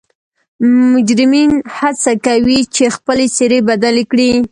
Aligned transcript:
مجرمین 0.91 1.51
حڅه 1.75 2.13
کوي 2.25 2.59
چې 2.75 2.85
خپلې 2.95 3.25
څیرې 3.35 3.59
بدلې 3.69 4.03
کړي 4.11 4.31